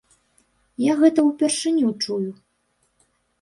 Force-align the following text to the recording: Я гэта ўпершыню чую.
Я 0.91 0.95
гэта 1.01 1.25
ўпершыню 1.27 1.93
чую. 2.07 2.31